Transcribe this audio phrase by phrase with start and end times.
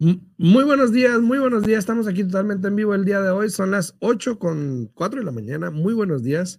[0.00, 1.80] Muy buenos días, muy buenos días.
[1.80, 3.50] Estamos aquí totalmente en vivo el día de hoy.
[3.50, 5.70] Son las 8 con 4 de la mañana.
[5.70, 6.58] Muy buenos días.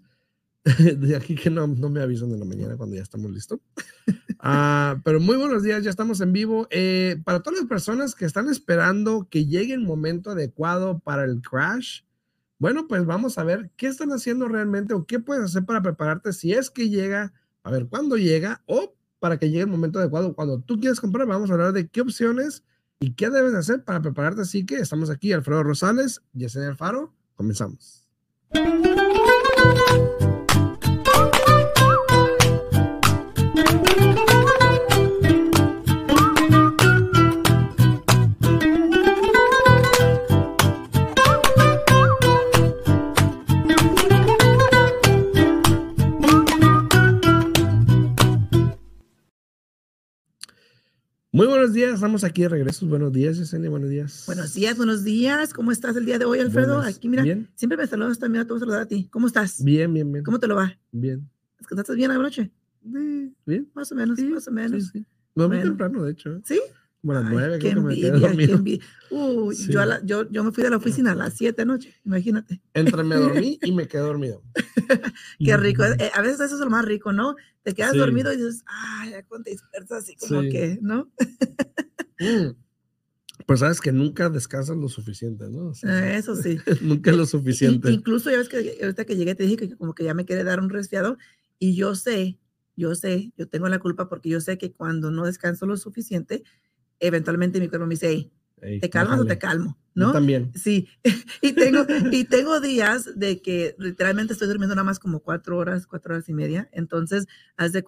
[0.64, 3.59] De aquí que no, no me avisan de la mañana cuando ya estamos listos.
[4.43, 6.67] Ah, pero muy buenos días, ya estamos en vivo.
[6.72, 11.43] Eh, para todas las personas que están esperando que llegue el momento adecuado para el
[11.43, 12.01] crash,
[12.57, 16.33] bueno, pues vamos a ver qué están haciendo realmente o qué puedes hacer para prepararte
[16.33, 20.33] si es que llega, a ver cuándo llega o para que llegue el momento adecuado.
[20.33, 22.63] Cuando tú quieres comprar, vamos a hablar de qué opciones
[23.04, 24.41] ¿Y qué debes hacer para prepararte?
[24.41, 28.07] Así que estamos aquí, Alfredo Rosales, Yesenia Alfaro, comenzamos.
[51.41, 52.86] Muy buenos días, estamos aquí de regreso.
[52.86, 54.26] Buenos días, Yesenia, buenos días.
[54.27, 55.55] Buenos días, buenos días.
[55.55, 56.77] ¿Cómo estás el día de hoy, Alfredo?
[56.82, 57.49] aquí, mira, ¿Bien?
[57.55, 59.07] siempre me saludas también, te voy a saludar a ti.
[59.10, 59.63] ¿Cómo estás?
[59.63, 60.24] Bien, bien, bien.
[60.24, 60.77] ¿Cómo te lo va?
[60.91, 61.27] Bien.
[61.60, 62.51] ¿Estás bien anoche?
[62.84, 63.68] Bien.
[63.74, 64.83] Más o menos, más o menos.
[64.83, 65.05] Sí, sí.
[65.33, 66.39] No, muy temprano, de hecho.
[66.45, 66.61] ¿Sí?
[67.03, 68.85] Bueno, nueve, qué envidia, qué envidia.
[69.09, 72.61] Uy, yo, yo, yo, me fui de la oficina a las siete de noche, imagínate.
[72.73, 74.44] Entre me dormí y me quedé dormido.
[75.39, 75.83] qué rico.
[75.83, 77.35] Eh, a veces eso es lo más rico, ¿no?
[77.63, 81.11] Te quedas dormido y dices, ay, ya cuando te despiertas así como que, ¿no?
[82.19, 82.52] Mm.
[83.47, 85.72] Pues sabes que nunca descansas lo suficiente, ¿no?
[85.83, 86.59] Eh, eso sí.
[86.81, 87.91] nunca lo suficiente.
[87.91, 90.44] incluso ya ves que ahorita que llegué te dije que como que ya me quiere
[90.44, 91.17] dar un resfriado
[91.57, 92.38] y yo sé,
[92.75, 96.44] yo sé, yo tengo la culpa porque yo sé que cuando no descanso lo suficiente,
[97.02, 98.31] eventualmente mi cuerpo me dice,
[98.80, 99.77] ¿te calmas o te calmo?
[99.94, 100.13] ¿No?
[100.13, 100.53] también.
[100.55, 100.88] Sí,
[101.41, 105.85] y tengo, y tengo días de que literalmente estoy durmiendo nada más como cuatro horas,
[105.85, 106.69] cuatro horas y media.
[106.72, 107.27] Entonces,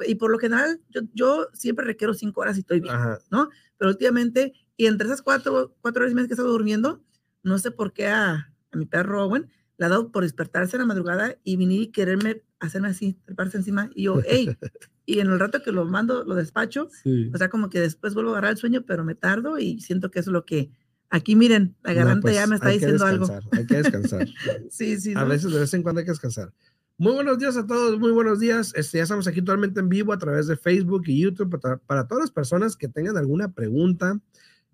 [0.06, 2.96] y por lo general, yo, yo siempre requiero cinco horas y estoy bien,
[3.32, 3.50] ¿no?
[3.78, 7.02] Pero últimamente, y entre esas cuatro, cuatro horas y media que he estado durmiendo,
[7.42, 10.82] no sé por qué a, a mi perro Owen le ha dado por despertarse en
[10.82, 13.90] la madrugada y venir y quererme hacerme así, treparse encima.
[13.96, 14.56] Y yo, hey,
[15.06, 16.90] y en el rato que lo mando, lo despacho,
[17.34, 20.12] o sea, como que después vuelvo a agarrar el sueño, pero me tardo y siento
[20.12, 20.72] que eso es lo que,
[21.10, 23.28] aquí miren, la garganta pues, ya me está diciendo algo.
[23.52, 24.28] Hay que descansar.
[24.70, 25.14] sí, sí.
[25.16, 26.54] A veces, de vez en cuando hay que descansar.
[26.98, 28.72] Muy buenos días a todos, muy buenos días.
[28.76, 32.08] Este, ya estamos aquí totalmente en vivo a través de Facebook y YouTube para, para
[32.08, 34.20] todas las personas que tengan alguna pregunta,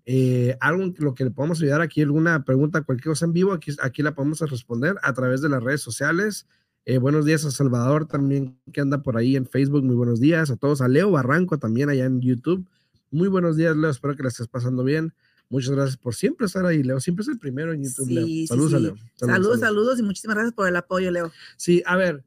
[0.04, 3.72] eh, algo lo que le podamos ayudar aquí, alguna pregunta, cualquier cosa en vivo, aquí,
[3.82, 6.46] aquí la podemos responder a través de las redes sociales.
[6.86, 9.84] Eh, buenos días a Salvador también que anda por ahí en Facebook.
[9.84, 10.80] Muy buenos días a todos.
[10.80, 12.66] A Leo Barranco también allá en YouTube.
[13.10, 13.90] Muy buenos días, Leo.
[13.90, 15.12] Espero que la estés pasando bien.
[15.50, 17.00] Muchas gracias por siempre estar ahí, Leo.
[17.00, 18.06] Siempre es el primero en YouTube.
[18.06, 18.96] Sí, saludos, Leo.
[19.16, 21.32] Saludos, saludos, y muchísimas gracias por el apoyo, Leo.
[21.56, 22.24] Sí, a ver.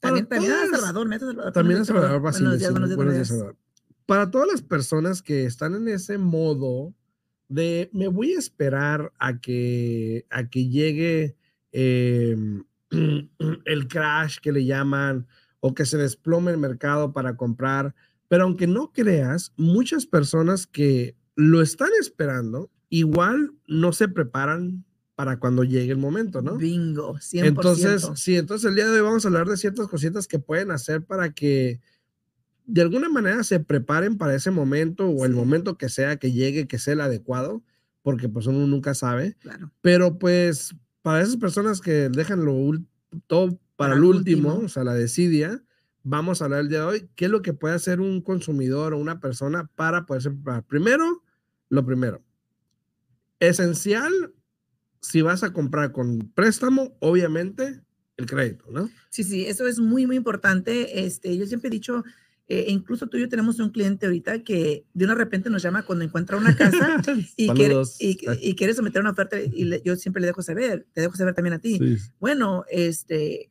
[0.00, 1.52] También, también a Salvador, a Salvador.
[1.52, 2.20] También a Salvador.
[2.20, 3.56] Buenos días, buenos días, buenos días, Salvador.
[4.06, 6.94] Para todas las personas que están en ese modo
[7.48, 11.36] de me voy a esperar a que, a que llegue
[11.72, 12.36] eh,
[13.64, 15.26] el crash que le llaman
[15.60, 17.94] o que se desplome el mercado para comprar.
[18.28, 24.84] Pero aunque no creas, muchas personas que lo están esperando, igual no se preparan
[25.14, 26.56] para cuando llegue el momento, ¿no?
[26.56, 27.44] Bingo, 100%.
[27.44, 30.70] Entonces, sí, entonces el día de hoy vamos a hablar de ciertas cositas que pueden
[30.70, 31.80] hacer para que
[32.66, 36.68] de alguna manera se preparen para ese momento o el momento que sea que llegue,
[36.68, 37.62] que sea el adecuado,
[38.02, 39.36] porque pues uno nunca sabe.
[39.40, 39.72] Claro.
[39.80, 42.54] Pero pues para esas personas que dejan lo
[43.26, 45.62] todo para, el último, o sea, la decidia,
[46.02, 48.92] vamos a hablar el día de hoy, qué es lo que puede hacer un consumidor
[48.92, 50.64] o una persona para poderse preparar.
[50.64, 51.22] Primero,
[51.68, 52.22] lo primero,
[53.40, 54.12] esencial,
[55.00, 57.80] si vas a comprar con préstamo, obviamente
[58.16, 58.90] el crédito, ¿no?
[59.10, 61.04] Sí, sí, eso es muy, muy importante.
[61.06, 62.04] Este, yo siempre he dicho,
[62.50, 65.82] eh, incluso tú y yo tenemos un cliente ahorita que de una repente nos llama
[65.82, 66.96] cuando encuentra una casa
[67.36, 71.14] y, quiere, y, quiere someter una oferta y yo siempre le dejo saber, te dejo
[71.14, 71.78] saber también a ti.
[72.18, 73.50] Bueno, este,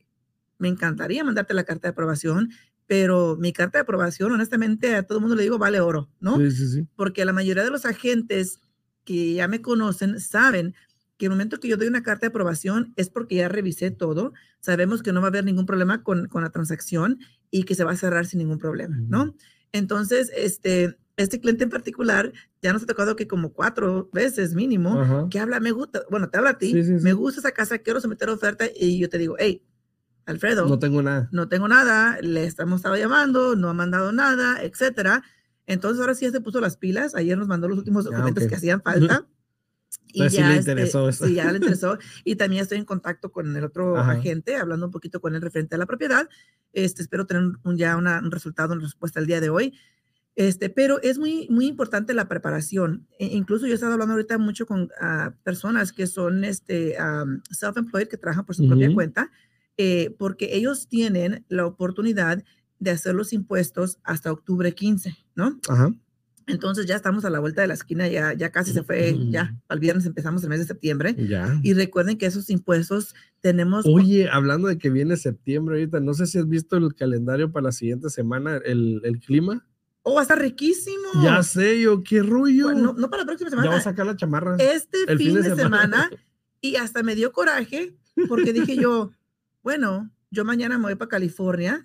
[0.58, 2.50] me encantaría mandarte la carta de aprobación,
[2.88, 6.36] pero mi carta de aprobación, honestamente, a todo el mundo le digo, vale oro, ¿no?
[6.38, 6.86] Sí, sí, sí.
[6.96, 8.58] Porque la mayoría de los agentes
[9.04, 10.74] que ya me conocen saben
[11.18, 14.32] que el momento que yo doy una carta de aprobación es porque ya revisé todo,
[14.60, 17.18] sabemos que no va a haber ningún problema con, con la transacción
[17.50, 19.34] y que se va a cerrar sin ningún problema, ¿no?
[19.72, 22.32] Entonces, este, este cliente en particular
[22.62, 26.38] ya nos ha tocado que como cuatro veces mínimo, que habla, me gusta, bueno, te
[26.38, 29.62] habla a ti, me gusta esa casa, quiero someter oferta y yo te digo, hey,
[30.24, 30.66] Alfredo.
[30.66, 31.28] No tengo nada.
[31.32, 35.22] No tengo nada, le estamos estado llamando, no ha mandado nada, etcétera.
[35.66, 38.46] Entonces ahora sí ya se puso las pilas, ayer nos mandó los últimos ah, documentos
[38.46, 39.26] que hacían falta.
[40.18, 41.98] Y ya, sí le este, interesó sí, ya le interesó.
[42.24, 45.74] Y también estoy en contacto con el otro agente, hablando un poquito con él referente
[45.74, 46.28] a la propiedad.
[46.72, 49.74] Este, espero tener un, ya una, un resultado, una respuesta el día de hoy.
[50.34, 53.06] Este, pero es muy, muy importante la preparación.
[53.18, 56.96] E, incluso yo he estado hablando ahorita mucho con ah, personas que son este,
[57.50, 59.32] self-employed, que trabajan por su propia cuenta,
[59.76, 62.44] eh, porque ellos tienen la oportunidad
[62.78, 65.58] de hacer los impuestos hasta octubre 15, ¿no?
[65.68, 65.92] Ajá.
[66.48, 69.54] Entonces ya estamos a la vuelta de la esquina, ya, ya casi se fue, ya
[69.68, 71.14] al viernes empezamos el mes de septiembre.
[71.16, 71.60] Ya.
[71.62, 73.86] Y recuerden que esos impuestos tenemos...
[73.86, 77.64] Oye, hablando de que viene septiembre ahorita, no sé si has visto el calendario para
[77.64, 79.64] la siguiente semana, el, el clima.
[80.02, 81.22] Oh, va a estar riquísimo.
[81.22, 82.72] Ya sé yo, qué rollo.
[82.72, 83.66] no, para la próxima semana.
[83.66, 84.56] Ya voy a sacar la chamarra.
[84.58, 86.10] Este fin, de, semana.
[86.62, 87.94] y hasta me dio coraje
[88.26, 89.12] porque dije yo,
[89.62, 91.82] bueno, yo mañana me voy para California,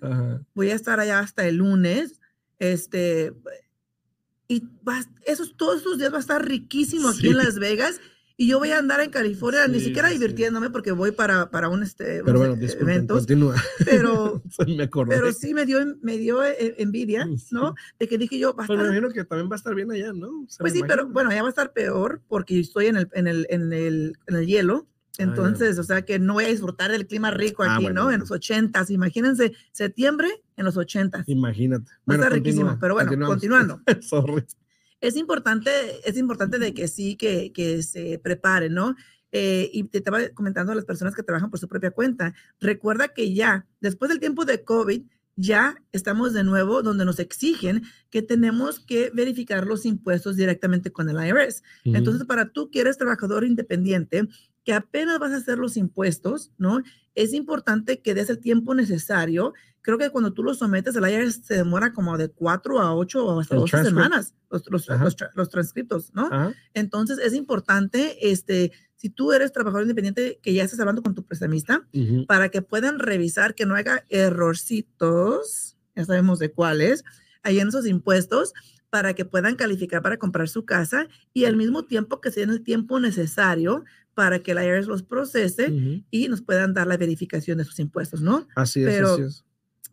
[0.54, 2.20] voy a estar allá hasta el lunes,
[2.58, 3.34] este,
[4.48, 4.64] y
[5.26, 8.00] esos, todos estos días va a estar riquísimo aquí en Las Vegas
[8.36, 11.84] y yo voy a andar en California, ni siquiera divirtiéndome porque voy para, para un
[11.84, 13.26] este, pero bueno, eventos.
[13.84, 17.76] Pero, me pero sí me dio, me dio e, envidia, ¿no?
[18.00, 18.76] De que dije yo, va a estar...
[18.76, 20.46] me imagino que también va a estar bien allá, ¿no?
[20.58, 23.46] pues sí, pero bueno, allá va a estar peor porque estoy en el, en el,
[23.50, 24.88] en el, en el hielo.
[25.18, 28.10] Ah, Entonces, o sea que no voy a disfrutar del clima rico ah, aquí, ¿no?
[28.10, 31.28] En los ochentas, imagínense, septiembre en los ochentas.
[31.28, 31.90] Imagínate.
[32.06, 33.80] A estar riquísimo, pero bueno, continuando.
[34.00, 34.44] Sorry
[35.04, 35.70] es importante,
[36.08, 38.96] es importante de que sí, que, que se prepare, ¿no?
[39.32, 42.34] Eh, y te estaba comentando a las personas que trabajan por su propia cuenta.
[42.58, 45.02] Recuerda que ya, después del tiempo de COVID,
[45.36, 51.10] ya estamos de nuevo donde nos exigen que tenemos que verificar los impuestos directamente con
[51.10, 51.62] el IRS.
[51.84, 54.28] Entonces, para tú que eres trabajador independiente,
[54.64, 56.82] que apenas vas a hacer los impuestos, ¿no?
[57.14, 59.52] Es importante que des el tiempo necesario.
[59.82, 63.26] Creo que cuando tú los sometes, el IRS se demora como de cuatro a ocho
[63.26, 64.88] o hasta dos semanas, los, los,
[65.34, 66.54] los, transcriptos, ¿no?
[66.72, 71.24] Entonces, es importante, este, si tú eres trabajador independiente, que ya estés hablando con tu
[71.24, 71.86] prestamista,
[72.26, 77.04] para que puedan revisar que no haya errorcitos, ya sabemos de cuáles,
[77.42, 78.54] ahí en esos impuestos,
[78.88, 82.50] para que puedan calificar para comprar su casa y al mismo tiempo que se den
[82.50, 83.84] el tiempo necesario
[84.14, 88.20] para que la IRS los procese y nos puedan dar la verificación de sus impuestos,
[88.20, 88.46] ¿no?
[88.54, 88.86] Así es.
[88.86, 89.18] Pero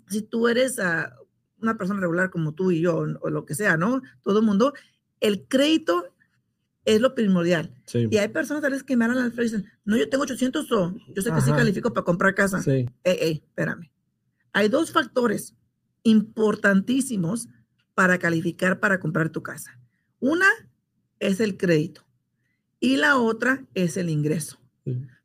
[0.08, 1.16] si tú eres ah,
[1.60, 4.02] una persona regular como tú y yo, o lo que sea, ¿no?
[4.22, 4.74] Todo el mundo,
[5.20, 6.06] el crédito
[6.86, 7.74] es lo primordial.
[7.94, 10.72] Y hay personas a veces que me hablan al y dicen, no, yo tengo 800
[10.72, 12.62] o yo sé que sí califico para comprar casa.
[12.62, 12.90] Sí.
[13.04, 13.92] Ey, ey, espérame.
[14.54, 15.56] Hay dos factores
[16.04, 17.48] importantísimos
[17.94, 19.80] para calificar para comprar tu casa.
[20.20, 20.48] Una
[21.20, 22.04] es el crédito
[22.82, 24.60] y la otra es el ingreso.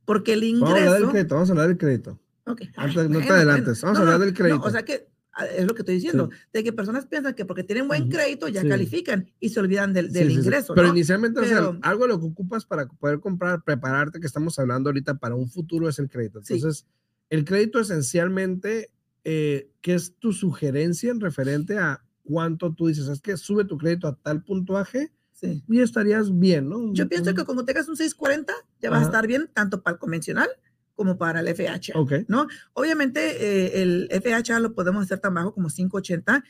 [0.04, 0.74] Porque el ingreso...
[0.74, 2.20] Vamos a hablar del crédito, vamos a hablar del crédito.
[2.44, 2.70] Okay.
[3.08, 4.62] no te adelantes, vamos a hablar del crédito.
[4.62, 7.64] o sea que ah, es lo que estoy diciendo, de que personas piensan que porque
[7.64, 10.74] tienen buen crédito ya califican y se olvidan del, del ingreso.
[10.74, 14.90] Pero inicialmente, o sea, algo lo que ocupas para poder comprar, prepararte, que estamos hablando
[14.90, 16.38] ahorita para un futuro es el crédito.
[16.38, 16.86] Entonces,
[17.30, 18.92] el crédito esencialmente,
[19.24, 23.08] eh, ¿qué es tu sugerencia en referente a cuánto tú dices?
[23.08, 25.62] Es que sube tu crédito a tal puntuaje Sí.
[25.68, 26.94] Y estarías bien, ¿no?
[26.94, 30.00] Yo pienso que como tengas un 640, ya vas a estar bien, tanto para el
[30.00, 30.48] convencional
[30.94, 32.24] como para el FHA, okay.
[32.26, 32.46] ¿no?
[32.72, 36.42] Obviamente eh, el FHA lo podemos hacer tan bajo como 580.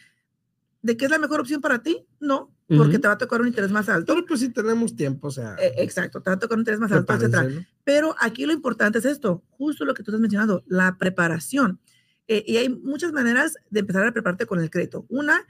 [0.83, 2.07] ¿De qué es la mejor opción para ti?
[2.21, 4.15] No, porque te va a tocar un interés más alto.
[4.15, 5.57] Pero pues si tenemos tiempo, o sea.
[5.59, 7.67] Eh, exacto, te va a tocar un interés más alto, etc.
[7.83, 11.81] Pero aquí lo importante es esto, justo lo que tú has mencionado, la preparación.
[12.29, 15.07] Eh, y hay muchas maneras de empezar a prepararte con el crédito.
[15.09, 15.45] Una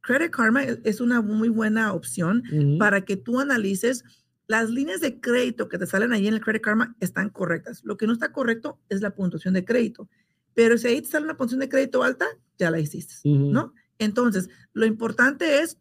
[0.00, 2.42] Credit Karma e, es una muy buena opción
[2.78, 4.04] para que tú analices
[4.48, 7.82] las líneas de crédito que te salen ahí en el Credit Karma están correctas.
[7.84, 10.08] Lo que no está correcto es la puntuación de crédito.
[10.54, 12.26] Pero si ahí te sale una puntuación de crédito alta,
[12.58, 13.74] ya la hiciste, ¿no?
[13.98, 15.78] Entonces, lo importante es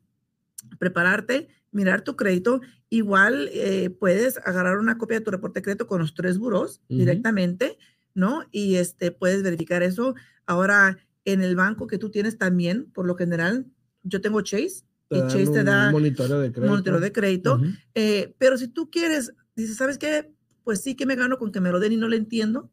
[0.80, 2.62] prepararte, mirar tu crédito.
[2.90, 6.82] Igual eh, puedes agarrar una copia de tu reporte de crédito con los tres buros
[6.90, 7.78] directamente,
[8.14, 8.44] ¿no?
[8.52, 10.14] Y este, puedes verificar eso.
[10.46, 13.66] Ahora, en el banco que tú tienes también, por lo general,
[14.08, 16.72] yo tengo Chase y Chase te da monitoreo de crédito.
[16.72, 17.62] Monitoreo de crédito
[17.96, 20.32] eh, pero si tú quieres, dices, ¿sabes qué?
[20.64, 22.70] Pues sí que me gano con que me lo den y no lo entiendo.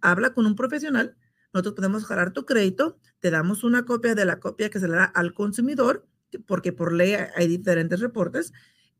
[0.00, 1.16] Habla con un profesional.
[1.52, 4.94] Nosotros podemos jalar tu crédito, te damos una copia de la copia que se le
[4.94, 6.06] da al consumidor,
[6.46, 8.52] porque por ley hay diferentes reportes,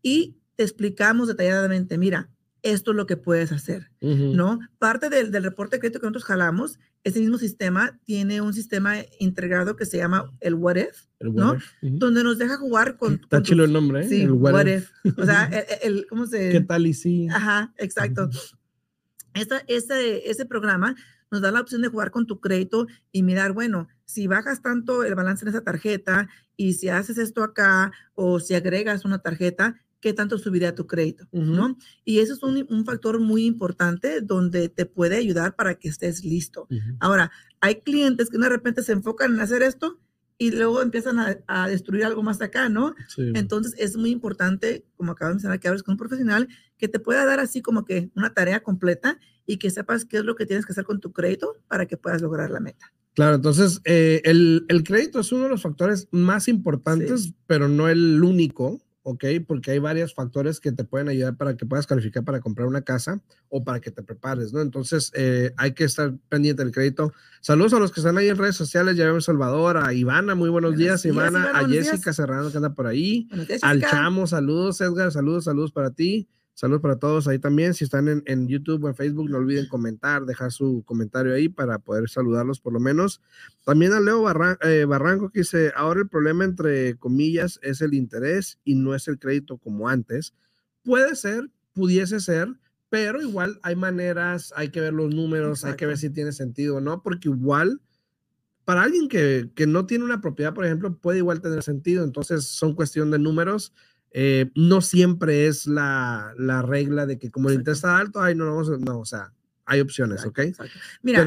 [0.03, 2.29] y te explicamos detalladamente, mira,
[2.62, 4.61] esto es lo que puedes hacer, ¿no?
[4.79, 8.97] Parte del, del, reporte de crédito que nosotros jalamos, ese mismo sistema tiene un sistema
[9.19, 11.57] integrado que se llama el What If, ¿no?
[11.81, 13.14] Donde nos deja jugar con...
[13.14, 14.09] Está chido el nombre, ¿eh?
[14.09, 14.90] Sí, el What, if.
[15.17, 15.45] O sea,
[15.83, 16.50] el, ¿cómo se...?
[16.50, 17.29] ¿Qué tal y sí?
[17.31, 18.29] Ajá, exacto.
[19.35, 20.95] Esta, ese, ese programa
[21.31, 25.05] nos da la opción de jugar con tu crédito y mirar, bueno, si bajas tanto
[25.05, 29.81] el balance en esa tarjeta y si haces esto acá o si agregas una tarjeta,
[30.00, 31.76] qué tanto subiría tu crédito, ¿no?
[32.04, 36.66] Y eso es un, factor muy importante donde te puede ayudar para que estés listo.
[36.99, 37.30] Ahora,
[37.61, 40.00] hay clientes que de repente se enfocan en hacer esto
[40.38, 42.95] y luego empiezan a, destruir algo más acá, ¿no?
[43.19, 46.99] Entonces es muy importante, como acabo de mencionar, que hables con un profesional que te
[46.99, 50.47] pueda dar así como que una tarea completa y que sepas qué es lo que
[50.47, 52.90] tienes que hacer con tu crédito para que puedas lograr la meta.
[53.14, 57.88] Claro, entonces eh, el, el, crédito es uno de los factores más importantes, pero no
[57.88, 58.80] el único.
[59.02, 59.25] ¿Ok?
[59.47, 62.83] Porque hay varios factores que te pueden ayudar para que puedas calificar para comprar una
[62.83, 64.61] casa o para que te prepares, ¿no?
[64.61, 67.12] Entonces, eh, hay que estar pendiente del crédito.
[67.40, 70.50] Saludos a los que están ahí en redes sociales, ya vemos Salvador, a Ivana, muy
[70.50, 73.28] buenos, días, Ivana, a Jessica Serrano que anda por ahí,
[73.62, 76.28] al Chamo, saludos, Edgar, saludos, saludos para ti.
[76.61, 77.73] Saludos para todos ahí también.
[77.73, 81.49] Si están en, en, YouTube o en Facebook, no olviden comentar, dejar su comentario ahí
[81.49, 83.23] para poder saludarlos por lo menos.
[83.64, 84.26] También a Leo
[84.64, 89.09] eh, Barranco que dice, ahora el problema entre comillas es el interés y no es
[89.09, 90.35] el crédito como antes.
[90.85, 92.49] Puede ser, pudiese ser,
[92.90, 96.76] pero igual hay maneras, hay que ver los números, hay que ver si tiene sentido
[96.76, 97.81] o no, porque igual
[98.67, 102.05] para alguien que, que no tiene una propiedad, por ejemplo, puede igual tener sentido.
[102.05, 103.73] Entonces son cuestión de números
[104.12, 108.35] eh, no siempre es la, la, regla de que como el interés está alto, ay,
[108.35, 109.33] no, no, no, o sea,
[109.71, 110.40] hay opciones, ¿ok?
[111.00, 111.25] Mira,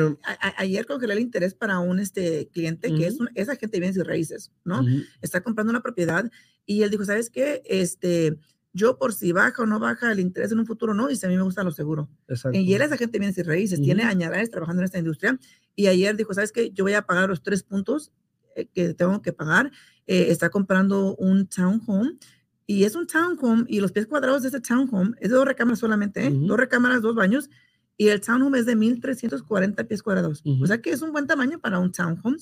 [0.58, 4.04] ayer congelé el interés para un este, cliente que es esa gente de bienes y
[4.04, 4.84] raíces, ¿no?
[5.22, 6.30] Está comprando una propiedad
[6.66, 7.62] y él dijo, ¿sabes qué?
[7.66, 8.38] Este,
[8.74, 11.30] yo por si baja o no baja el interés en un futuro, no, dice, a
[11.30, 12.10] mí me gusta lo seguro.
[12.52, 15.40] Y él es agente de bienes y raíces, tiene añades trabajando en esta industria
[15.74, 16.72] y ayer dijo, ¿sabes qué?
[16.72, 18.12] Yo voy a pagar los tres puntos
[18.56, 19.72] eh, que tengo que pagar.
[20.06, 22.18] Eh, está comprando un townhome
[22.66, 25.80] y es un townhome y los pies cuadrados de ese townhome es de dos recámaras
[25.80, 26.32] solamente, ¿eh?
[26.32, 27.50] dos recámaras, dos baños
[27.98, 30.42] y el townhome es de 1340 pies cuadrados.
[30.62, 32.38] O sea que es un buen tamaño para un townhome.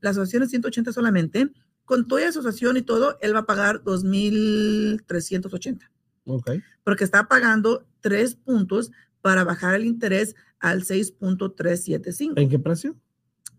[0.00, 1.52] La asociación es 180 solamente.
[1.84, 5.90] Con toda asociación y todo, él va a pagar 2380.
[6.24, 6.50] Ok.
[6.82, 8.90] Porque está pagando tres puntos
[9.20, 12.32] para bajar el interés al 6.375.
[12.36, 12.96] ¿En qué precio?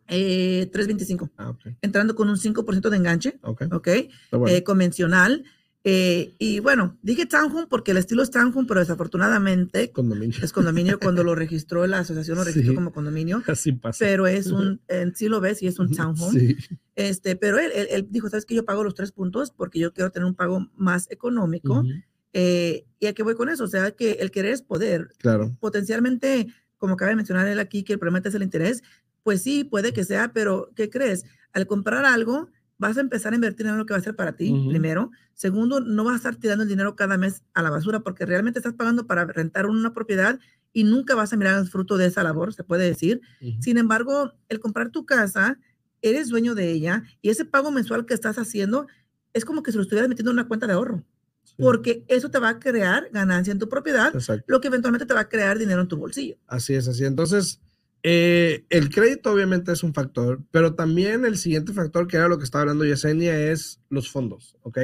[0.09, 1.29] Eh, 325.
[1.37, 1.77] Ah, okay.
[1.81, 3.39] Entrando con un 5% de enganche.
[3.41, 3.63] Ok.
[3.71, 4.09] okay.
[4.47, 5.45] Eh, convencional.
[5.89, 9.93] Eh, y bueno, dije townhome porque el estilo es townhome, pero desafortunadamente
[10.41, 13.41] es condominio cuando lo registró la asociación, lo registró como condominio.
[13.47, 14.03] Así pasa.
[14.03, 16.37] Pero es un, en sí lo ves y es un townhome.
[16.37, 16.57] Sí.
[16.95, 18.53] Este, pero él, él, dijo, ¿sabes qué?
[18.53, 21.85] Yo pago los tres puntos porque yo quiero tener un pago más económico.
[22.33, 23.63] Eh, ¿Y a qué voy con eso?
[23.63, 25.13] O sea, que el querer es poder.
[25.19, 25.55] Claro.
[25.61, 28.83] Potencialmente, como acaba de mencionar él aquí, que el problema es el interés,
[29.23, 31.23] pues sí, puede que sea, pero ¿qué crees?
[31.53, 34.35] Al comprar algo, vas a empezar a invertir en lo que va a ser para
[34.35, 35.11] ti, primero.
[35.33, 38.59] Segundo, no vas a estar tirando el dinero cada mes a la basura porque realmente
[38.59, 40.39] estás pagando para rentar una propiedad
[40.73, 43.21] y nunca vas a mirar el fruto de esa labor, se puede decir.
[43.59, 45.59] Sin embargo, el comprar tu casa,
[46.01, 48.87] eres dueño de ella y ese pago mensual que estás haciendo
[49.33, 51.03] es como que se lo estuvieras metiendo en una cuenta de ahorro.
[51.57, 54.13] Porque eso te va a crear ganancia en tu propiedad,
[54.45, 56.37] lo que eventualmente te va a crear dinero en tu bolsillo.
[56.45, 57.05] Así es, así.
[57.05, 57.59] Entonces,
[58.03, 62.37] eh, el crédito obviamente es un factor, pero también el siguiente factor, que era lo
[62.37, 64.77] que estaba hablando Yesenia, es los fondos, ¿ok?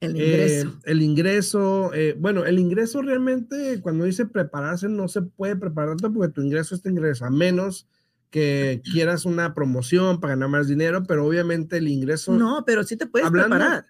[0.00, 0.68] El ingreso.
[0.68, 5.96] Eh, el ingreso, eh, bueno, el ingreso realmente, cuando dice prepararse, no se puede preparar
[5.96, 7.86] tanto porque tu ingreso es tu ingreso, a menos
[8.30, 12.32] que quieras una promoción para ganar más dinero, pero obviamente el ingreso...
[12.32, 13.86] No, pero sí te puedes preparar.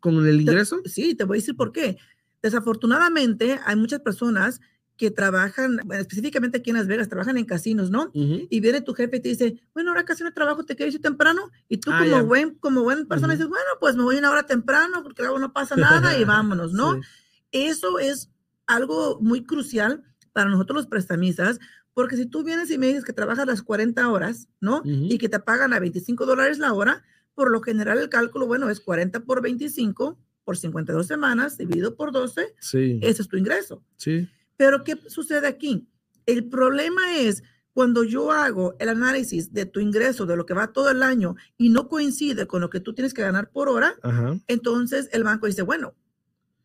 [0.00, 0.80] ¿Con el ingreso?
[0.84, 1.96] sí, te voy a decir por qué.
[2.42, 4.60] Desafortunadamente, hay muchas personas
[4.98, 8.10] que trabajan, específicamente aquí en Las Vegas, trabajan en casinos, ¿no?
[8.12, 11.50] Y viene tu jefe y te dice, bueno, ahora casi no trabajo, te quedas temprano,
[11.68, 14.42] y tú ah, como, buen, como buena persona dices, bueno, pues me voy una hora
[14.42, 17.00] temprano, porque luego no pasa nada y vámonos, ¿no?
[17.52, 18.30] Eso es
[18.66, 20.02] algo muy crucial
[20.32, 21.60] para nosotros los prestamistas,
[21.94, 24.82] porque si tú vienes y me dices que trabajas las 40 horas, ¿no?
[24.84, 28.68] Y que te pagan a 25 dólares la hora, por lo general el cálculo, bueno,
[28.68, 32.54] es 40 por 25 por 52 semanas dividido por 12.
[32.58, 32.98] Sí.
[33.02, 33.84] Ese es tu ingreso.
[33.96, 34.28] Sí.
[34.58, 35.88] Pero ¿qué sucede aquí?
[36.26, 40.72] El problema es cuando yo hago el análisis de tu ingreso, de lo que va
[40.72, 43.94] todo el año, y no coincide con lo que tú tienes que ganar por hora,
[44.48, 45.94] entonces el banco dice, bueno,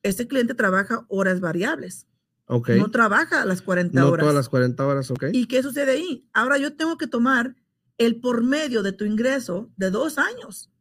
[0.01, 2.07] este cliente trabaja horas variables.
[2.45, 2.79] Okay.
[2.79, 4.23] No trabaja las 40 no horas.
[4.23, 5.25] todas las 40 horas, ok.
[5.31, 6.27] ¿Y qué sucede ahí?
[6.33, 7.55] Ahora yo tengo que tomar
[7.97, 10.71] el por medio de tu ingreso de dos años.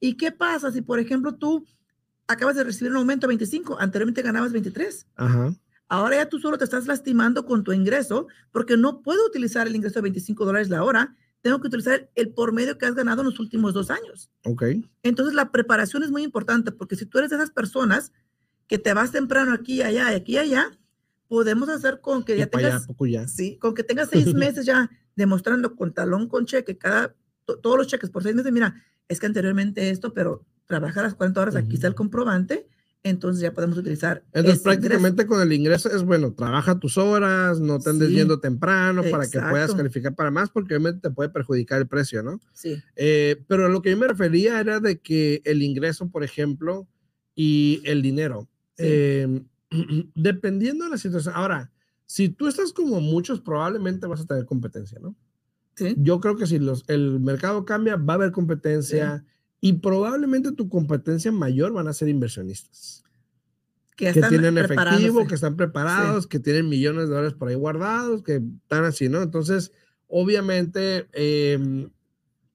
[0.00, 1.64] ¿Y qué pasa si, por ejemplo, tú
[2.26, 5.06] acabas de recibir un aumento de 25, anteriormente ganabas 23?
[5.14, 5.54] Ajá.
[5.88, 9.76] Ahora ya tú solo te estás lastimando con tu ingreso porque no puedo utilizar el
[9.76, 11.16] ingreso de 25 dólares la hora.
[11.42, 14.30] Tengo que utilizar el por medio que has ganado en los últimos dos años.
[14.44, 14.64] Ok.
[15.02, 18.12] Entonces la preparación es muy importante porque si tú eres de esas personas
[18.66, 20.76] que te vas temprano aquí y allá aquí y allá,
[21.28, 22.86] podemos hacer con que ya tengas,
[23.28, 27.14] sí, con que tengas seis meses ya demostrando con talón con cheque cada
[27.44, 28.52] todos los cheques por seis meses.
[28.52, 32.66] Mira, es que anteriormente esto, pero trabajar las 40 horas, aquí está el comprobante
[33.08, 34.24] entonces ya podemos utilizar.
[34.32, 39.02] Entonces prácticamente con el ingreso es bueno, trabaja tus horas, no te andes yendo temprano
[39.10, 42.40] para que puedas calificar para más, porque obviamente te puede perjudicar el precio, ¿no?
[42.52, 42.82] Sí.
[42.96, 46.88] Eh, pero lo que yo me refería era de que el ingreso, por ejemplo,
[47.34, 48.48] y el dinero,
[48.78, 49.46] em,
[50.14, 51.34] dependiendo de la situación.
[51.36, 51.70] Ahora,
[52.06, 55.16] si tú estás como muchos, probablemente vas a tener competencia, ¿no?
[55.74, 55.94] Sí.
[55.98, 59.24] Yo creo que si los, el mercado cambia, va a haber competencia.
[59.66, 63.02] Y probablemente tu competencia mayor van a ser inversionistas.
[63.96, 68.40] Que, tienen efectivo, que están preparados, que tienen millones de dólares por ahí guardados, que
[68.62, 69.22] están así, ¿no?
[69.22, 69.72] Entonces,
[70.06, 71.90] obviamente, em,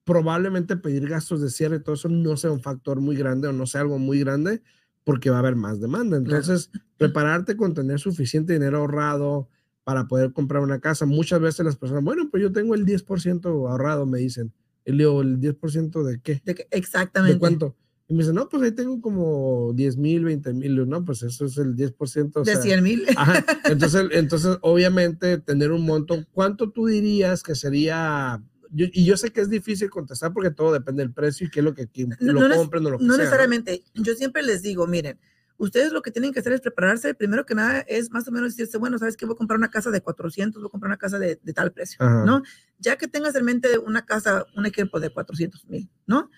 [0.04, 3.52] probablemente pedir gastos de cierre y todo eso no sea un factor muy grande o
[3.52, 4.62] no sea algo muy grande
[5.04, 6.16] porque va a haber más demanda.
[6.16, 9.50] Entonces, prepararte con tener suficiente dinero ahorrado
[9.84, 11.04] para poder comprar una casa.
[11.04, 14.54] Muchas veces las personas, bueno, pues yo tengo el 10% ahorrado, me dicen.
[14.84, 16.42] Y le digo, ¿el 10% de qué?
[16.44, 17.34] De exactamente.
[17.34, 17.76] ¿De cuánto?
[18.08, 20.88] Y me dice, no, pues ahí tengo como 10 mil, 20 mil.
[20.88, 22.42] No, pues eso es el 10%.
[22.42, 23.06] de 100 mil.
[23.64, 26.26] Entonces, entonces, obviamente, tener un montón.
[26.32, 28.42] ¿Cuánto tú dirías que sería?
[28.74, 31.64] y yo sé que es difícil contestar porque todo depende del precio y qué es
[31.64, 31.86] lo que
[32.20, 33.84] lo no, compren o lo que No necesariamente.
[33.94, 35.18] Yo siempre les digo, miren,
[35.62, 37.14] ustedes lo que tienen que hacer es prepararse.
[37.14, 39.70] Primero que nada es más o menos decirse, bueno, sabes que voy a comprar una
[39.70, 42.42] casa de 400, voy a comprar una casa de, de tal precio, ¿no?
[42.78, 46.30] Ya que tengas en mente una casa, un ejemplo de 400 mil, ¿no?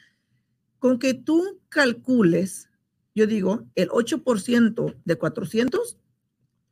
[0.79, 2.69] Con que tú calcules,
[3.15, 5.97] yo digo, el 8% de 400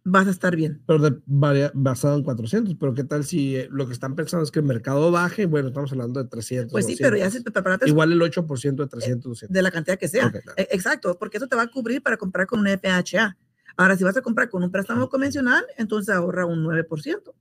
[0.05, 0.83] vas a estar bien.
[0.87, 4.51] Pero de, basado en 400, pero ¿qué tal si eh, lo que están pensando es
[4.51, 5.47] que el mercado baje?
[5.47, 6.73] Bueno, estamos hablando de 300.
[6.73, 7.89] Pues sí, pero ya se te preparaste.
[7.89, 9.53] Igual el 8% de 300, 200.
[9.53, 10.33] De la cantidad que sea.
[10.57, 13.37] E, exacto, porque eso te va a cubrir para comprar con un FHA.
[13.77, 17.33] Ahora, si vas a comprar con un préstamo convencional, entonces ahorra un 9%,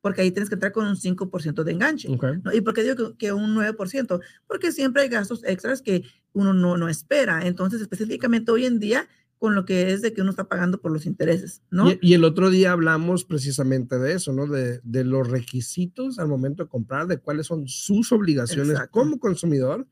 [0.00, 2.08] porque ahí tienes que entrar con un 5% de enganche.
[2.52, 4.20] ¿Y por qué digo que, un 9%?
[4.46, 7.46] Porque siempre hay gastos extras que uno no, no espera.
[7.46, 10.90] Entonces, específicamente hoy en día, con lo que es de que uno está pagando por
[10.92, 11.92] los intereses, ¿no?
[12.00, 14.46] Y, el otro día hablamos precisamente de eso, ¿no?
[14.46, 19.86] De, de, los requisitos al momento de comprar, de cuáles son sus obligaciones como consumidor,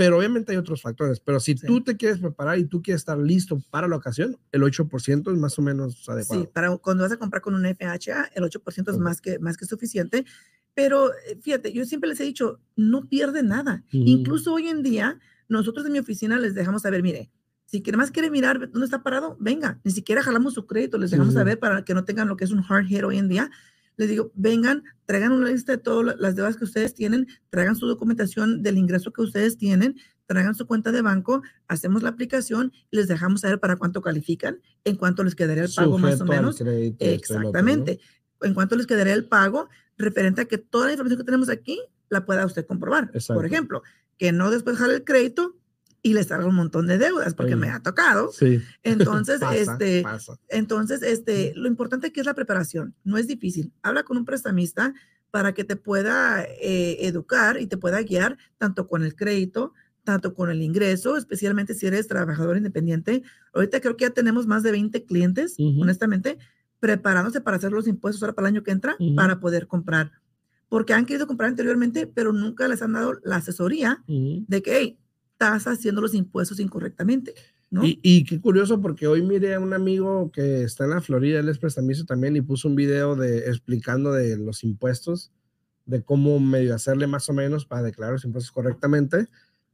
[0.00, 3.18] pero obviamente hay otros factores, pero si tú te quieres preparar y tú quieres estar
[3.18, 6.42] listo para la ocasión, el 8% es más o menos adecuado.
[6.42, 9.58] Sí, para cuando vas a comprar con un FHA, el 8% es más que, más
[9.58, 10.24] que suficiente,
[10.72, 13.84] pero eh, fíjate, yo siempre les he dicho, no pierde nada.
[13.90, 17.30] Incluso hoy en día, nosotros en mi oficina les dejamos saber, mire,
[17.70, 19.78] si más quiere mirar dónde está parado, venga.
[19.84, 22.50] Ni siquiera jalamos su crédito, les dejamos saber para que no tengan lo que es
[22.50, 23.48] un hard hit hoy en día.
[23.96, 27.86] Les digo, vengan, traigan una lista de todas las deudas que ustedes tienen, traigan su
[27.86, 32.96] documentación del ingreso que ustedes tienen, traigan su cuenta de banco, hacemos la aplicación y
[32.96, 36.60] les dejamos saber para cuánto califican, en cuánto les quedaría el pago más o menos.
[36.98, 38.00] Exactamente.
[38.42, 41.80] En cuánto les quedaría el pago referente a que toda la información que tenemos aquí
[42.08, 43.12] la pueda usted comprobar.
[43.28, 43.82] Por ejemplo,
[44.18, 45.59] que no después jale el crédito
[46.02, 48.30] y les salga un montón de deudas porque me ha tocado.
[48.32, 48.60] Sí.
[48.82, 50.04] Entonces, este,
[50.48, 52.94] entonces, este, lo importante aquí es la preparación.
[53.04, 53.72] No es difícil.
[53.82, 54.94] Habla con un prestamista
[55.30, 60.34] para que te pueda eh, educar y te pueda guiar tanto con el crédito, tanto
[60.34, 63.22] con el ingreso, especialmente si eres trabajador independiente.
[63.52, 66.38] Ahorita creo que ya tenemos más de 20 clientes, honestamente,
[66.80, 70.10] preparándose para hacer los impuestos ahora para el año que entra para poder comprar.
[70.68, 74.98] Porque han querido comprar anteriormente, pero nunca les han dado la asesoría de que, hey,
[75.40, 77.34] estás haciendo los impuestos incorrectamente.
[77.70, 77.82] ¿no?
[77.84, 81.48] Y, qué curioso, porque hoy miré a un amigo que está en la Florida, él
[81.48, 85.32] es prestamiento también, y puso un video de, explicando de los impuestos,
[85.86, 89.28] de cómo medio hacerle más o menos para declarar los impuestos correctamente.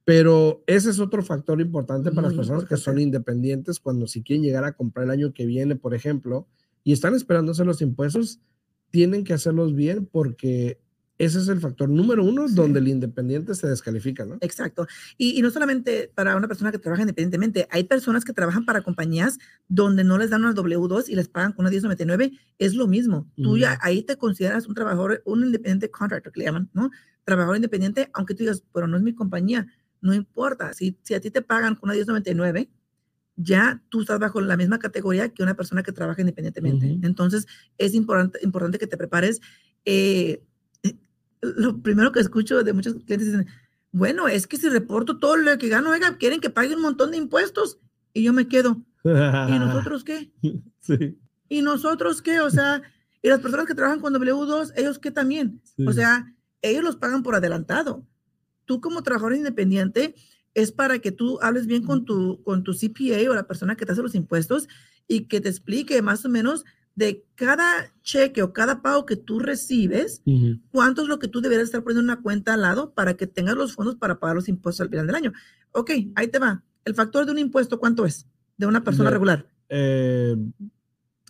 [0.05, 4.45] Pero ese es otro factor importante para las personas que son independientes cuando si quieren
[4.45, 6.47] llegar a comprar el año que viene, por ejemplo,
[6.85, 8.41] y están esperando hacer los impuestos,
[8.91, 10.79] tienen que hacerlos bien porque
[11.19, 14.37] ese es el factor número uno donde el independiente se descalifica, ¿no?
[14.41, 14.87] Exacto.
[15.17, 19.39] Y, no solamente para una persona que trabaja independientemente, hay personas que trabajan para compañías
[19.69, 22.33] donde no les dan una W2 y les pagan con una 1099.
[22.59, 23.31] Es lo mismo.
[23.37, 26.91] Tú ya ahí te consideras un trabajador, un independiente contractor, que le llaman, ¿no?
[27.25, 29.67] Trabajador independiente, aunque tú digas, pero no es mi compañía.
[30.03, 30.75] No importa.
[30.75, 32.69] Si, si a ti te pagan con una 1099,
[33.37, 36.99] ya tú estás bajo la misma categoría que una persona que trabaja independientemente.
[37.03, 37.47] Entonces,
[37.79, 39.41] es importante, importante que te prepares.
[39.85, 40.43] Eh,
[41.41, 43.47] lo primero que escucho de muchos clientes dicen,
[43.93, 47.11] bueno, es que si reporto todo lo que gano, oiga, quieren que pague un montón
[47.11, 47.79] de impuestos
[48.13, 48.83] y yo me quedo.
[49.05, 49.09] ¿Y
[49.59, 50.33] nosotros qué?
[50.81, 51.19] Sí.
[51.49, 52.41] ¿Y nosotros qué?
[52.41, 52.83] O sea,
[53.23, 55.61] y las personas que trabajan con W2, ellos qué también.
[55.87, 58.07] O sea, ellos los pagan por adelantado.
[58.65, 60.15] Tú como trabajador independiente
[60.55, 63.87] es para que tú hables bien con tu, con tu CPA o la persona que
[63.87, 64.69] te hace los impuestos
[65.07, 66.65] y que te explique más o menos
[66.97, 70.23] de cada cheque o cada pago que tú recibes,
[70.73, 73.27] cuánto es lo que tú deberías estar poniendo en una cuenta al lado para que
[73.27, 75.33] tengas los fondos para pagar los impuestos al final del año.
[75.73, 76.65] Ok, ahí te va.
[76.85, 78.27] El factor de un impuesto, ¿cuánto es?
[78.57, 79.47] de una persona regular?
[79.69, 80.37] Eh,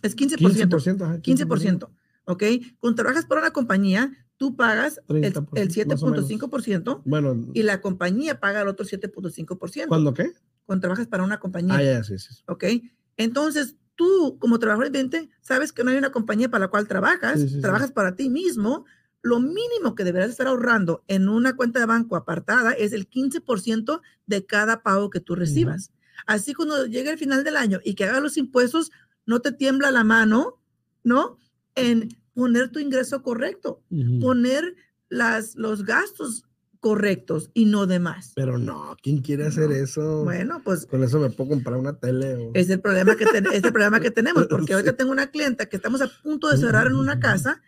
[0.01, 0.37] es 15%.
[0.37, 1.89] 15%, 15%,
[2.25, 2.43] ¿ok?
[2.79, 8.67] Cuando trabajas para una compañía, tú pagas el, 7.5% bueno, y la compañía paga el
[8.67, 9.87] otro 7.5%.
[9.87, 10.31] ¿Cuándo qué?
[10.65, 11.75] Cuando trabajas para una compañía.
[11.75, 12.35] Ah, ya, sí, sí.
[12.47, 12.65] ¿Ok?
[13.17, 17.41] Entonces, tú como trabajador independiente sabes que no hay una compañía para la cual trabajas,
[17.61, 18.85] trabajas para ti mismo.
[19.21, 24.01] Lo mínimo que deberás estar ahorrando en una cuenta de banco apartada es el 15%
[24.25, 25.91] de cada pago que tú recibas.
[26.25, 28.91] Así cuando llegue el final del año y que hagas los impuestos,
[29.25, 30.61] no te tiembla la mano,
[31.03, 31.37] ¿no?
[31.75, 33.81] En poner tu ingreso correcto,
[34.21, 34.75] poner
[35.09, 36.46] las, los gastos
[36.79, 38.33] correctos y no demás.
[38.35, 40.23] Pero no, ¿quién quiere hacer eso?
[40.23, 42.51] Bueno, pues con eso me puedo comprar una tele.
[42.53, 45.75] Es el problema que es el problema que tenemos, porque ahorita tengo una clienta que
[45.75, 47.61] estamos a punto de cerrar en una casa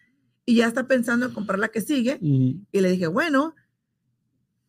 [0.45, 3.56] y ya está pensando en comprar la que sigue y le dije, bueno,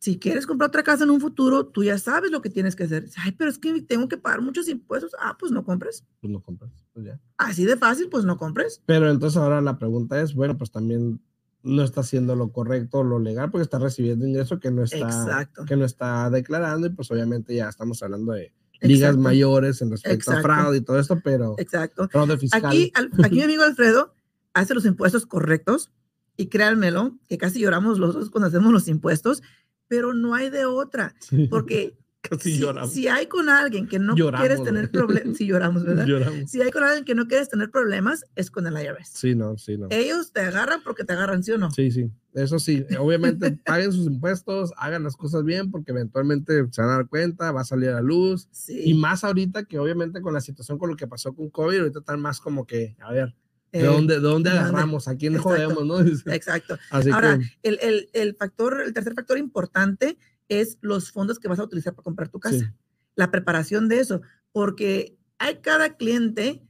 [0.01, 2.85] si quieres comprar otra casa en un futuro, tú ya sabes lo que tienes que
[2.85, 3.07] hacer.
[3.17, 5.11] Ay, pero es que tengo que pagar muchos impuestos.
[5.19, 6.03] Ah, pues no compres.
[6.19, 7.19] Pues no compres, pues ya.
[7.37, 8.81] Así de fácil, pues no compres.
[8.87, 11.21] Pero entonces ahora la pregunta es, bueno, pues también
[11.63, 15.75] no está haciendo lo correcto, lo legal, porque está recibiendo ingreso que no está, que
[15.75, 20.41] no está declarando y pues obviamente ya estamos hablando de ligas mayores en respecto a
[20.41, 22.09] fraude y todo esto, pero Exacto.
[22.09, 22.65] fraude fiscal.
[22.65, 22.91] Aquí,
[23.23, 24.13] aquí mi amigo Alfredo
[24.53, 25.91] hace los impuestos correctos
[26.35, 29.43] y créanmelo, que casi lloramos los dos cuando hacemos los impuestos
[29.91, 31.13] pero no hay de otra,
[31.49, 31.97] porque
[32.89, 36.05] si, hay con alguien que no quieres tener problemas, si lloramos, ¿verdad?
[36.47, 39.09] Si hay con alguien que no quieres tener problemas, es con el IRS.
[39.09, 39.87] Sí, no, sí, no.
[39.89, 41.71] Ellos te agarran porque te agarran, ¿sí o no?
[41.71, 42.85] Sí, sí, eso sí.
[42.99, 47.51] Obviamente paguen sus impuestos, hagan las cosas bien porque eventualmente se van a dar cuenta,
[47.51, 48.47] va a salir a la luz.
[48.67, 51.99] Y más ahorita que obviamente con la situación con lo que pasó con COVID, ahorita
[51.99, 53.35] están más como que, a ver,
[53.71, 55.07] ¿De, dónde, dónde agarramos?
[55.07, 55.85] ¿A quién jodemos?
[55.85, 55.99] ¿no?
[56.33, 56.77] Exacto.
[56.89, 60.17] Ahora, el, el, el, factor, el tercer factor importante
[60.59, 62.73] es los fondos que vas a utilizar para comprar tu casa.
[63.15, 66.61] La preparación de eso, porque hay cada cliente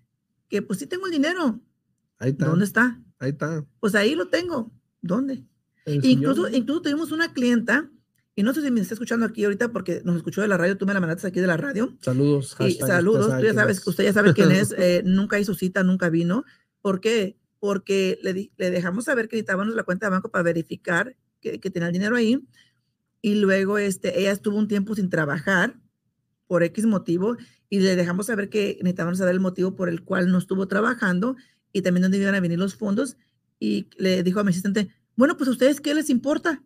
[0.47, 1.59] que pues sí tengo el dinero.
[2.19, 2.45] Ahí está.
[2.45, 3.01] ¿Dónde está?
[3.19, 3.65] Ahí está.
[3.79, 4.71] Pues ahí lo tengo.
[5.01, 5.43] ¿Dónde?
[5.85, 7.89] Incluso, incluso tuvimos una clienta,
[8.35, 10.77] y no sé si me está escuchando aquí ahorita porque nos escuchó de la radio,
[10.77, 11.97] tú me la mandaste aquí de la radio.
[12.01, 12.55] Saludos.
[12.59, 16.09] Y saludos, tú ya sabes, usted ya sabe quién es, eh, nunca hizo cita, nunca
[16.09, 16.45] vino,
[16.81, 17.37] ¿Por qué?
[17.59, 21.69] Porque le, le dejamos saber que necesitábamos la cuenta de banco para verificar que, que,
[21.69, 22.43] tenía el dinero ahí.
[23.21, 25.79] Y luego este, ella estuvo un tiempo sin trabajar
[26.47, 27.37] por X motivo
[27.69, 31.35] y le dejamos saber que necesitábamos saber el motivo por el cual no estuvo trabajando
[31.71, 33.15] y también dónde iban a venir los fondos.
[33.59, 36.63] Y le dijo a mi asistente, bueno, pues ustedes, ¿qué les importa?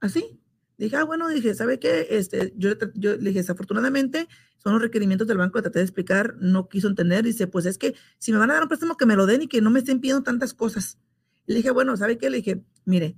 [0.00, 0.40] Así.
[0.78, 2.06] Dije, ah, bueno, dije, ¿sabe qué?
[2.10, 6.68] Este, yo, yo le dije, desafortunadamente, son los requerimientos del banco, traté de explicar, no
[6.68, 9.16] quiso entender, dice, pues es que si me van a dar un préstamo, que me
[9.16, 10.98] lo den y que no me estén pidiendo tantas cosas.
[11.46, 12.30] le dije, bueno, ¿sabe qué?
[12.30, 13.16] Le dije, mire,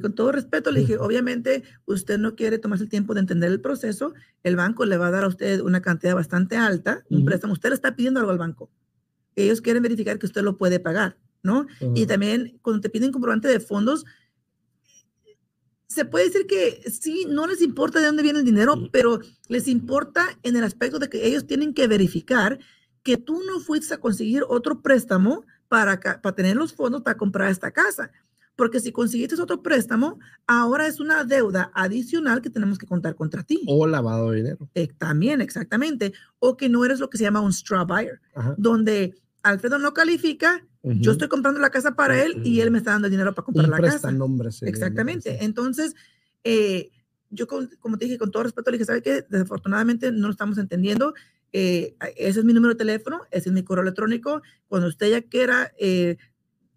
[0.00, 3.60] con todo respeto, le dije, obviamente usted no quiere tomarse el tiempo de entender el
[3.60, 7.52] proceso, el banco le va a dar a usted una cantidad bastante alta, un préstamo,
[7.52, 8.70] usted le está pidiendo algo al banco.
[9.36, 11.66] Ellos quieren verificar que usted lo puede pagar, ¿no?
[11.94, 14.04] Y también cuando te piden comprobante de fondos,
[15.86, 19.68] se puede decir que sí, no les importa de dónde viene el dinero, pero les
[19.68, 22.58] importa en el aspecto de que ellos tienen que verificar
[23.02, 27.50] que tú no fuiste a conseguir otro préstamo para, para tener los fondos para comprar
[27.50, 28.10] esta casa.
[28.56, 33.42] Porque si conseguiste otro préstamo, ahora es una deuda adicional que tenemos que contar contra
[33.42, 33.62] ti.
[33.66, 34.68] O lavado de dinero.
[34.74, 36.12] Eh, también, exactamente.
[36.38, 38.20] O que no eres lo que se llama un straw buyer,
[38.58, 42.90] donde Alfredo no califica, yo estoy comprando la casa para él y él me está
[42.90, 44.10] dando el dinero para comprar la casa.
[44.62, 45.44] Exactamente.
[45.44, 45.94] Entonces,
[46.44, 46.90] eh,
[47.30, 49.24] yo como te dije, con todo respeto, le dije, ¿sabe qué?
[49.28, 51.14] Desafortunadamente no lo estamos entendiendo.
[51.52, 54.42] Eh, ese es mi número de teléfono, ese es mi correo electrónico.
[54.68, 56.16] Cuando usted ya quiera eh,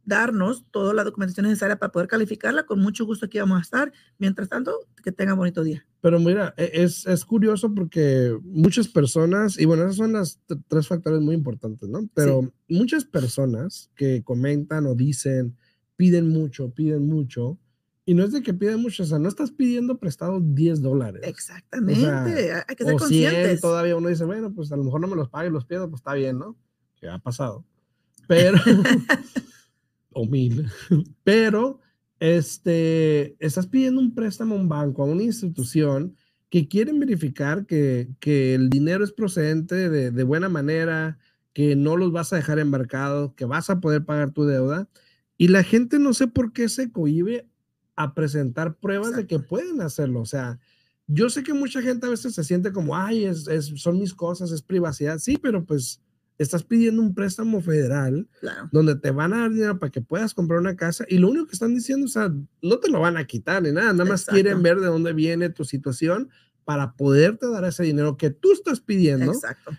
[0.05, 3.91] darnos toda la documentación necesaria para poder calificarla, con mucho gusto aquí vamos a estar.
[4.17, 5.85] Mientras tanto, que tenga bonito día.
[6.01, 10.87] Pero mira, e, es, es curioso porque muchas personas, y bueno, esos son los tres
[10.87, 12.07] factores muy importantes, ¿no?
[12.13, 15.57] Pero muchas personas que comentan o dicen,
[15.95, 17.59] piden mucho, piden mucho,
[18.07, 21.23] y no es de que piden mucho, o sea, no estás pidiendo prestado 10 dólares.
[21.25, 23.61] Exactamente, hay que ser o conscientes.
[23.61, 26.01] todavía uno dice, bueno, pues a lo mejor no me los pague, los pido, pues
[26.01, 26.55] está bien, ¿no?
[26.95, 27.65] Que ha pasado.
[28.27, 28.59] Pero...
[30.15, 30.65] o mil,
[31.23, 31.79] pero
[32.19, 36.15] este, estás pidiendo un préstamo a un banco, a una institución
[36.49, 41.19] que quieren verificar que, que el dinero es procedente de, de, buena manera,
[41.53, 44.87] que no los vas a dejar embarcados, que vas a poder pagar tu deuda.
[45.37, 47.49] Y la gente no sé por qué se cohibe
[47.97, 50.21] a presentar pruebas de que pueden hacerlo.
[50.21, 50.59] O sea,
[51.07, 54.13] yo sé que mucha gente a veces se siente como, ay, es, es, son mis
[54.13, 55.19] cosas, es privacidad.
[55.19, 56.01] Sí, pero pues
[56.37, 58.27] estás pidiendo un préstamo federal
[58.71, 61.47] donde te van a dar dinero para que puedas comprar una casa y lo único
[61.47, 64.25] que están diciendo, o sea, no te lo van a quitar ni nada, nada más
[64.25, 66.29] quieren ver de dónde viene tu situación
[66.65, 69.31] para poderte dar ese dinero que tú estás pidiendo.
[69.31, 69.71] Exacto.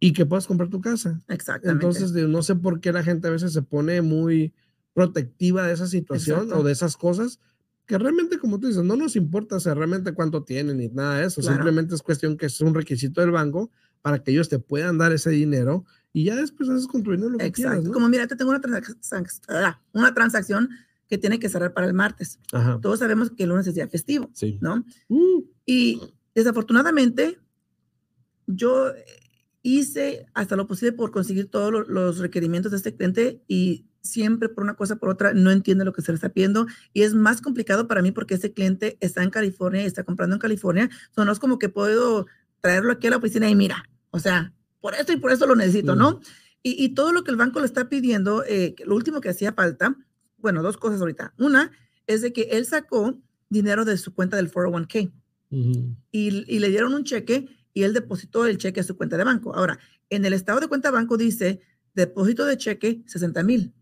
[0.00, 1.20] y que puedas comprar tu casa.
[1.28, 1.70] Exactamente.
[1.86, 4.54] Entonces, no sé por qué la gente a veces se pone muy
[4.94, 7.40] protectiva de esa situación o de esas cosas
[7.88, 11.26] que realmente, como tú dices, no nos importa o realmente cuánto tienen ni nada de
[11.26, 11.40] eso.
[11.40, 13.70] Simplemente es cuestión que es un requisito del banco
[14.02, 15.86] para que ellos te puedan dar ese dinero
[16.18, 17.84] y ya después haces con tu dinero lo que quieras.
[17.84, 17.92] ¿no?
[17.92, 18.60] Como mira, te tengo una,
[19.50, 20.68] ah, una transacción
[21.06, 22.40] que tiene que cerrar para el martes.
[22.82, 24.58] Todos sabemos que el lunes es día festivo, sí.
[24.60, 24.84] ¿no?
[25.06, 25.44] Uh.
[25.64, 26.00] Y
[26.34, 27.38] desafortunadamente,
[28.48, 28.90] yo
[29.62, 34.64] hice hasta lo posible por conseguir todos los requerimientos de este cliente y siempre por
[34.64, 37.40] una cosa por otra no entiende lo que se le está pidiendo y es más
[37.40, 40.90] complicado para mí porque ese cliente está en California y está comprando en California.
[41.14, 42.26] So, no es como que puedo
[42.60, 45.54] traerlo aquí a la oficina y mira, o sea, por esto y por eso lo
[45.54, 46.20] necesito, ¿no?
[46.62, 49.52] Y, y, todo lo que el banco le está pidiendo, eh, lo último que hacía
[49.52, 49.96] falta,
[50.38, 51.34] bueno, dos cosas ahorita.
[51.38, 51.70] Una
[52.06, 55.12] es de que él sacó dinero de su cuenta del 401k
[55.50, 59.24] y, y le dieron un cheque y él depositó el cheque a su cuenta de
[59.24, 59.54] banco.
[59.54, 59.78] Ahora,
[60.10, 61.60] en el estado de cuenta banco dice
[61.94, 63.72] depósito de cheque 60 mil.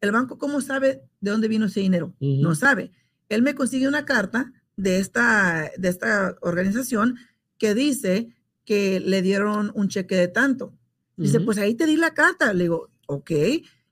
[0.00, 2.14] El banco, ¿cómo sabe de dónde vino ese dinero?
[2.20, 2.92] No sabe.
[3.28, 7.16] Él me consigue una carta de esta, de esta organización
[7.58, 8.34] que dice
[8.64, 10.74] que le dieron un cheque de tanto.
[11.16, 12.52] Dice, pues ahí te di la carta.
[12.52, 13.30] Le digo, ok.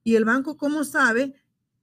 [0.05, 1.35] ¿Y el banco cómo sabe?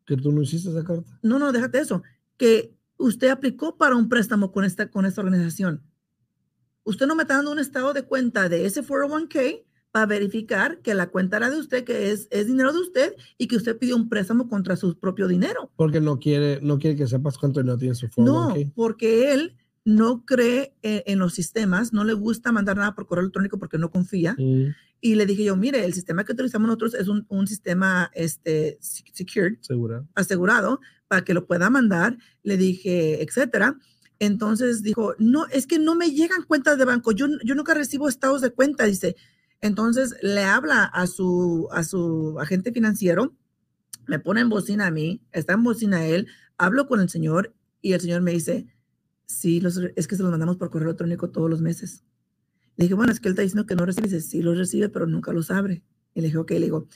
[0.06, 1.20] Que tú no hiciste esa carta.
[1.22, 2.04] No, no, déjate eso.
[2.38, 5.84] Que usted aplicó para un préstamo con esta, con esta organización.
[6.84, 10.94] Usted no me está dando un estado de cuenta de ese 401k para verificar que
[10.94, 13.96] la cuenta era de usted, que es, es dinero de usted y que usted pidió
[13.96, 15.72] un préstamo contra su propio dinero.
[15.76, 18.50] Porque no quiere, no quiere que sepas cuánto dinero tiene su fondo.
[18.50, 23.22] No, porque él no cree en, los sistemas, no le gusta mandar nada por correo
[23.22, 24.36] electrónico porque no confía.
[24.38, 24.76] Mm.
[25.02, 28.78] Y le dije yo, mire, el sistema que utilizamos nosotros es un, un sistema este,
[28.82, 29.58] secured,
[30.14, 32.18] asegurado, para que lo pueda mandar.
[32.44, 33.80] Le dije, etcétera.
[34.20, 37.14] Entonces dijo, no, es que no me llegan cuentas de banco.
[37.14, 38.86] Yo, yo nunca recibo estados de cuenta.
[38.86, 39.16] Dice,
[39.62, 43.36] entonces le habla a su, a su agente financiero,
[44.08, 47.54] me pone en bocina a mí, está en bocina a él, hablo con el señor
[47.82, 48.68] y el señor me dice,
[49.30, 52.04] sí, los, es que se los mandamos por correo electrónico todos los meses.
[52.76, 54.90] Le dije, bueno, es que él está diciendo que no recibe, dice, sí los recibe,
[54.90, 55.84] pero nunca los abre.
[56.14, 56.88] Y le dije, ok, le digo,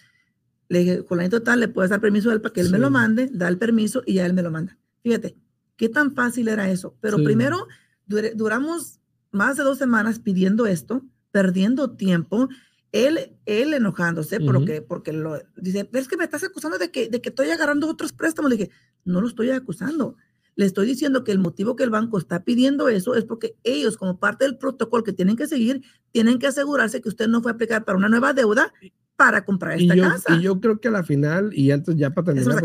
[0.67, 2.80] le dije, con la total, le puedes dar permiso a él para que él me
[2.80, 4.78] lo mande, da el permiso y ya él me lo manda.
[5.04, 5.38] Fíjate,
[5.78, 6.98] qué tan fácil era eso.
[7.00, 7.67] Pero primero,
[8.08, 9.00] duramos
[9.32, 12.48] más de dos semanas pidiendo esto perdiendo tiempo,
[12.91, 17.22] él, él enojándose porque, porque lo dice, es que me estás acusando de que, de
[17.22, 18.52] que estoy agarrando otros préstamos.
[18.52, 18.72] Le dije,
[19.04, 20.15] no lo estoy acusando.
[20.56, 23.98] Le estoy diciendo que el motivo que el banco está pidiendo eso es porque ellos,
[23.98, 27.52] como parte del protocolo que tienen que seguir, tienen que asegurarse que usted no fue
[27.52, 28.74] a aplicar para una nueva deuda
[29.16, 30.36] para comprar esta casa.
[30.36, 32.63] Y yo creo que a la final, y antes ya para terminar,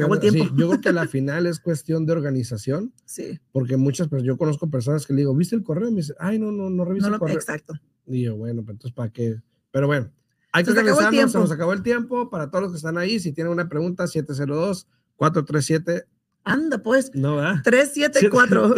[0.57, 2.93] yo creo que a la final es cuestión de organización.
[3.05, 3.39] Sí.
[3.53, 5.89] Porque muchas personas, yo conozco personas que le digo, ¿viste el correo?
[5.89, 7.37] Y me dice, ay, no, no, no reviso el correo.
[7.37, 7.75] Exacto.
[8.07, 9.41] Y yo, bueno, pues entonces, ¿para qué?
[9.71, 10.11] Pero bueno,
[10.53, 12.31] hay que organizarnos, se nos acabó el tiempo.
[12.31, 16.07] Para todos los que están ahí, si tienen una pregunta, 702-437.
[16.45, 17.11] Anda, pues.
[17.15, 17.63] No, ¿verdad?
[17.63, 18.75] 374.